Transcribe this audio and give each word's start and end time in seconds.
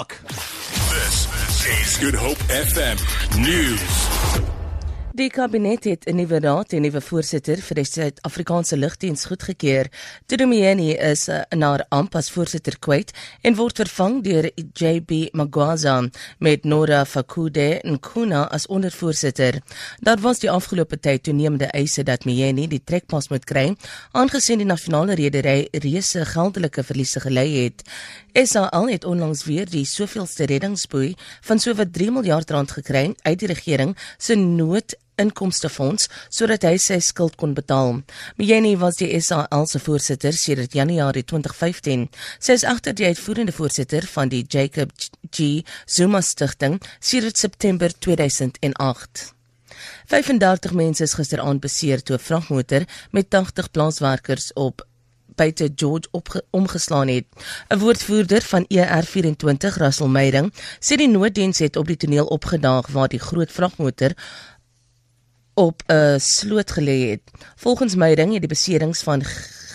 Jock. 0.00 0.18
This 0.22 1.26
is 1.66 1.98
Good 1.98 2.14
Hope 2.14 2.38
FM 2.48 2.96
News. 3.38 4.49
Die 5.10 5.26
kabinet 5.26 5.84
het 5.84 6.04
'n 6.06 6.14
nuwe 6.14 6.38
raad 6.38 6.72
en 6.72 6.78
'n 6.78 6.82
nuwe 6.82 7.00
voorsitter 7.00 7.58
vir 7.58 7.74
die 7.74 7.84
Suid-Afrikaanse 7.84 8.76
Lugdiens 8.76 9.24
goedgekeur. 9.24 9.86
Tudomieni 10.26 10.92
is 10.92 11.28
uh, 11.28 11.40
na 11.48 11.86
amp 11.88 12.14
as 12.14 12.30
voorsitter 12.30 12.78
kwyt 12.78 13.10
en 13.42 13.54
word 13.54 13.76
vervang 13.76 14.22
deur 14.22 14.50
JB 14.72 15.28
Magwaza 15.32 16.08
met 16.38 16.64
Nora 16.64 17.04
Fakude 17.04 17.80
en 17.80 18.00
Kuna 18.00 18.48
as 18.50 18.66
ondervoorsitter. 18.66 19.60
Daar 19.98 20.20
was 20.20 20.38
die 20.38 20.50
afgelope 20.50 21.00
tyd 21.00 21.22
toenemende 21.22 21.66
eise 21.66 22.02
dat 22.02 22.24
Mieni 22.24 22.68
die 22.68 22.82
trekpas 22.84 23.28
moet 23.28 23.44
kry, 23.44 23.76
aangesien 24.12 24.58
die 24.58 24.66
nasionale 24.66 25.14
redery 25.14 25.68
reuse 25.72 26.24
geldelike 26.24 26.82
verliese 26.82 27.20
gelei 27.20 27.64
het. 27.64 27.82
SAL 28.32 28.88
het 28.88 29.04
onlangs 29.04 29.44
weer 29.44 29.70
die 29.70 29.84
soveelste 29.84 30.44
reddingsboei 30.44 31.16
van 31.40 31.58
sowat 31.58 31.92
3 31.92 32.10
miljard 32.10 32.50
rand 32.50 32.70
gekry 32.70 33.14
uit 33.22 33.38
die 33.38 33.48
regering 33.48 33.96
se 34.18 34.34
nood 34.34 34.94
inkomstefonds 35.20 36.08
sodat 36.28 36.64
hy 36.66 36.76
sy 36.80 36.98
skuld 37.04 37.36
kon 37.40 37.54
betaal. 37.54 38.00
Mjeni 38.40 38.76
was 38.80 39.00
die 39.00 39.12
SAL 39.20 39.66
se 39.66 39.78
voorsitter 39.78 40.32
sedert 40.32 40.74
Januarie 40.74 41.24
2015. 41.24 42.08
Sy 42.38 42.58
is 42.58 42.64
agter 42.64 42.96
die 42.96 43.06
uitvoerende 43.10 43.52
voorsitter 43.52 44.06
van 44.14 44.32
die 44.32 44.44
Jacob 44.48 44.92
G 45.30 45.62
Zuma 45.86 46.20
Stichting 46.20 46.80
sedert 46.98 47.38
September 47.38 47.92
2008. 47.98 49.30
35 50.10 50.72
mense 50.74 51.02
is 51.02 51.14
gisteraand 51.14 51.60
beseer 51.60 52.02
toe 52.02 52.16
'n 52.16 52.26
vragmotor 52.28 52.84
met 53.10 53.30
80 53.30 53.70
plaaswerkers 53.70 54.52
op 54.54 54.86
buite 55.40 55.70
George 55.74 56.08
opge, 56.10 56.44
omgeslaan 56.50 57.08
het. 57.08 57.26
'n 57.68 57.78
Woordvoerder 57.78 58.42
van 58.42 58.66
ER24, 58.68 59.76
Russell 59.76 60.08
Meyding, 60.08 60.52
sê 60.80 60.96
die 60.96 61.08
nooddiens 61.08 61.58
het 61.58 61.76
op 61.76 61.86
die 61.86 61.96
toneel 61.96 62.26
opgedaag 62.26 62.86
waar 62.86 63.08
die 63.08 63.18
groot 63.28 63.52
vragmotor 63.52 64.12
op 65.60 65.82
'n 65.86 66.18
sloot 66.18 66.70
gelê 66.70 67.10
het. 67.10 67.20
Volgens 67.56 67.94
Meyding 67.94 68.32
het 68.32 68.40
die 68.40 68.48
beserings 68.48 69.02
van 69.02 69.22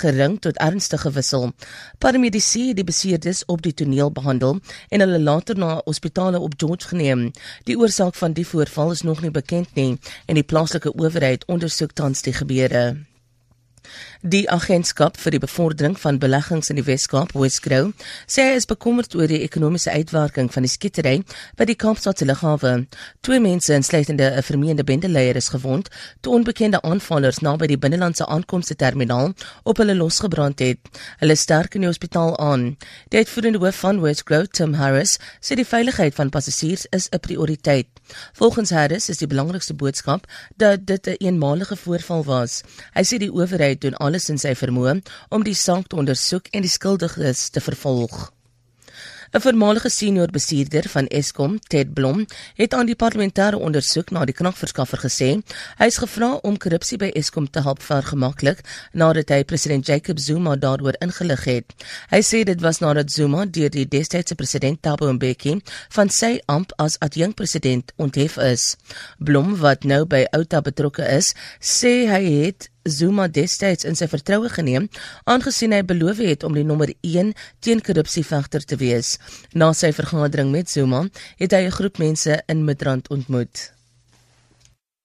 gering 0.00 0.40
tot 0.40 0.56
ernstig 0.56 1.00
gewissel. 1.00 1.52
Paramedici 1.98 2.66
het 2.66 2.76
die 2.76 2.84
beseerdes 2.84 3.44
op 3.44 3.62
die 3.62 3.74
toneel 3.74 4.12
behandel 4.12 4.58
en 4.88 5.00
hulle 5.00 5.20
later 5.20 5.58
na 5.58 5.80
hospitale 5.84 6.38
op 6.38 6.52
George 6.56 6.88
geneem. 6.88 7.30
Die 7.62 7.78
oorsaak 7.78 8.14
van 8.14 8.32
die 8.32 8.46
voorval 8.46 8.90
is 8.90 9.02
nog 9.02 9.20
nie 9.20 9.30
bekend 9.30 9.74
nie 9.74 9.98
en 10.26 10.34
die 10.34 10.42
plaaslike 10.42 10.94
owerheid 10.94 11.44
ondersoek 11.46 11.92
tans 11.92 12.22
die 12.22 12.32
gebeure. 12.32 12.96
Die 14.24 14.46
agentskap 14.48 15.18
vir 15.20 15.34
die 15.34 15.38
bevordering 15.42 15.98
van 16.00 16.16
beleggings 16.16 16.70
in 16.72 16.78
die 16.78 16.84
Wes-Kaap, 16.86 17.34
Wesgrow, 17.36 17.90
sê 18.24 18.46
hy 18.46 18.52
is 18.56 18.64
bekommerd 18.64 19.12
oor 19.18 19.28
die 19.28 19.42
ekonomiese 19.44 19.92
uitwerking 19.92 20.46
van 20.48 20.64
die 20.64 20.70
skietery 20.72 21.18
by 21.60 21.66
die 21.68 21.76
Kaapstadse 21.76 22.24
lughawe. 22.24 22.86
Twee 23.20 23.42
mense, 23.44 23.74
insluitende 23.76 24.30
'n 24.32 24.42
vermeende 24.42 24.84
bendeleier, 24.84 25.36
is 25.36 25.50
gewond 25.52 25.90
toe 26.22 26.32
onbekende 26.32 26.80
aanvallers 26.80 27.42
naby 27.44 27.66
die 27.66 27.76
binnelandse 27.76 28.24
aankomste 28.24 28.74
terminaal 28.74 29.34
op 29.62 29.76
hulle 29.76 29.94
losgebrand 29.94 30.58
het. 30.58 30.80
Hulle 31.20 31.36
sterk 31.36 31.74
in 31.74 31.82
die 31.82 31.92
hospitaal 31.92 32.38
aan. 32.38 32.78
Die 33.10 33.18
uitvoerende 33.18 33.58
hoof 33.58 33.76
van 33.76 34.00
Wesgrow, 34.00 34.46
Tim 34.46 34.72
Harris, 34.72 35.18
sê 35.40 35.54
die 35.54 35.68
veiligheid 35.68 36.14
van 36.14 36.30
passasiers 36.30 36.86
is 36.90 37.10
'n 37.12 37.20
prioriteit. 37.20 37.88
Volgens 38.32 38.70
Harris 38.70 39.08
is 39.08 39.18
die 39.18 39.28
belangrikste 39.28 39.74
boodskap 39.74 40.26
dat 40.56 40.86
dit 40.86 41.06
'n 41.06 41.10
een 41.10 41.16
eenmalige 41.20 41.76
voorval 41.76 42.24
was. 42.24 42.62
Hy 42.94 43.02
sê 43.04 43.18
die 43.18 43.32
owerheid 43.32 43.80
doen 43.80 43.94
alles 44.14 44.30
in 44.30 44.38
sy 44.38 44.54
vermoë 44.54 45.00
om 45.34 45.42
die 45.42 45.56
saak 45.58 45.90
te 45.90 45.98
ondersoek 45.98 46.52
en 46.54 46.62
die 46.62 46.70
skuldiges 46.70 47.48
te 47.50 47.60
vervolg. 47.60 48.30
'n 49.34 49.40
Voormalige 49.42 49.90
senior 49.90 50.30
bestuurder 50.30 50.86
van 50.88 51.06
Eskom, 51.06 51.58
Ted 51.58 51.92
Blom, 51.94 52.26
het 52.54 52.74
aan 52.74 52.86
die 52.86 52.94
parlementêre 52.94 53.58
ondersoek 53.58 54.12
na 54.14 54.22
die 54.24 54.34
kragverskaffer 54.40 55.00
gesê 55.02 55.30
hy 55.80 55.88
is 55.90 55.98
gevra 55.98 56.28
om 56.46 56.54
korrupsie 56.56 56.98
by 57.02 57.08
Eskom 57.18 57.48
te 57.50 57.62
help 57.66 57.82
vergemaklik 57.82 58.62
nadat 58.92 59.32
hy 59.34 59.40
president 59.42 59.86
Jacob 59.86 60.20
Zuma 60.22 60.54
daaroor 60.54 60.94
ingelig 61.02 61.42
het. 61.50 61.74
Hy 62.14 62.20
sê 62.22 62.44
dit 62.46 62.60
was 62.62 62.78
nadat 62.78 63.10
Zuma 63.10 63.42
deur 63.46 63.74
die 63.74 63.88
destydse 63.96 64.38
president 64.38 64.78
Thabo 64.82 65.10
Mbeki 65.12 65.56
van 65.96 66.08
sy 66.08 66.38
amp 66.46 66.70
as 66.78 66.94
adjunkpresident 67.02 67.90
onthef 67.96 68.38
is. 68.38 68.76
Blom 69.18 69.56
wat 69.58 69.82
nou 69.82 70.04
by 70.06 70.28
Outa 70.30 70.62
betrokke 70.62 71.02
is, 71.10 71.34
sê 71.58 72.06
hy 72.06 72.22
het 72.44 72.70
Zuma 72.84 73.28
destyds 73.28 73.84
in 73.88 73.96
sy 73.96 74.08
vertroue 74.12 74.48
geneem, 74.52 74.88
aangesien 75.24 75.72
hy 75.72 75.82
beloof 75.82 76.20
het 76.20 76.44
om 76.44 76.54
die 76.54 76.64
nommer 76.64 76.92
1 77.00 77.32
teen 77.64 77.80
korrupsievegter 77.80 78.64
te 78.64 78.76
wees. 78.76 79.16
Na 79.52 79.72
sy 79.72 79.92
vergadering 79.92 80.52
met 80.52 80.70
Zuma, 80.70 81.06
het 81.40 81.52
hy 81.52 81.64
'n 81.66 81.76
groep 81.78 81.98
mense 81.98 82.42
in 82.46 82.64
Midrand 82.64 83.08
ontmoet. 83.08 83.72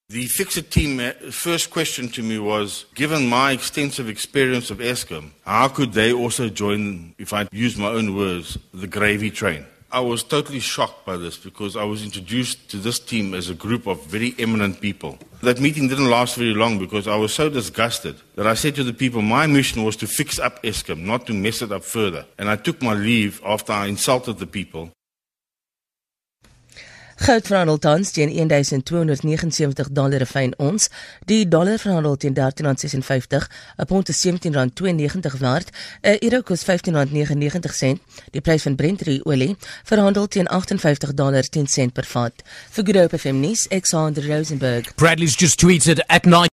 The 0.10 0.28
Fixit 0.28 0.72
team 0.72 1.00
uh, 1.00 1.12
first 1.30 1.70
question 1.70 2.10
to 2.10 2.24
me 2.24 2.40
was 2.40 2.86
given 2.96 3.30
my 3.30 3.52
extensive 3.52 4.10
experience 4.10 4.72
of 4.72 4.80
Eskom, 4.80 5.32
how 5.46 5.68
could 5.68 5.94
they 5.94 6.12
also 6.12 6.50
join 6.50 7.14
if 7.20 7.32
I 7.32 7.48
use 7.52 7.78
my 7.78 7.90
own 7.90 8.16
words, 8.16 8.58
the 8.74 8.88
gravy 8.88 9.30
train? 9.30 9.66
I 9.92 10.02
was 10.02 10.22
totally 10.22 10.60
shocked 10.60 11.04
by 11.04 11.18
this 11.18 11.36
because 11.36 11.76
I 11.76 11.84
was 11.84 12.04
introduced 12.04 12.70
to 12.70 12.78
this 12.78 13.00
team 13.00 13.34
as 13.34 13.50
a 13.50 13.56
group 13.56 13.88
of 13.88 14.06
very 14.06 14.36
eminent 14.38 14.82
people. 14.82 15.18
That 15.42 15.60
meeting 15.60 15.88
didn't 15.88 16.12
last 16.12 16.36
very 16.36 16.54
long 16.54 16.78
because 16.78 17.08
I 17.08 17.16
was 17.16 17.34
so 17.34 17.50
disgusted 17.50 18.16
that 18.36 18.46
I 18.46 18.54
said 18.54 18.76
to 18.76 18.84
the 18.84 18.94
people, 18.94 19.24
my 19.24 19.48
mission 19.48 19.84
was 19.84 19.96
to 19.98 20.08
fix 20.08 20.38
up 20.38 20.62
Eskom, 20.62 21.00
not 21.06 21.26
to 21.26 21.34
mess 21.34 21.64
it 21.64 21.72
up 21.72 21.84
further. 21.84 22.24
And 22.38 22.50
I 22.50 22.56
took 22.56 22.84
my 22.84 22.94
leave 22.94 23.42
after 23.44 23.74
I 23.74 23.88
insulted 23.88 24.38
the 24.38 24.46
people. 24.46 24.92
Goud 27.20 27.48
verhandel 27.48 27.78
tans 27.78 28.12
teen 28.12 28.30
1279 28.30 29.90
dollar 29.92 30.22
'n 30.22 30.26
fyn 30.26 30.54
ons. 30.58 30.90
Die 31.26 31.48
dollar 31.48 31.78
verhandel 31.78 32.16
teen 32.18 32.34
13.56, 32.34 33.50
'n 33.78 33.86
pond 33.86 34.10
is 34.10 34.22
17.92 34.22 35.38
werd. 35.40 35.70
'n 36.02 36.18
Euro 36.20 36.42
kos 36.42 36.64
15.99 36.64 37.76
sent. 37.76 38.00
Die 38.32 38.42
prys 38.42 38.62
van 38.62 38.76
Brent 38.76 39.02
olie 39.24 39.58
verhandel 39.84 40.28
teen 40.28 40.48
58 40.48 41.14
dollar 41.14 41.50
10 41.50 41.68
sent 41.68 41.94
per 41.94 42.06
vat. 42.06 42.34
Vir 42.70 42.86
Good 42.86 42.96
Hope 42.96 43.18
FM 43.18 43.40
nuus, 43.40 43.70
Alexander 43.70 44.28
Rosenberg. 44.28 44.96
Bradley's 44.96 45.36
just 45.36 45.60
tweeted 45.60 46.08
at 46.08 46.26
9 46.26 46.48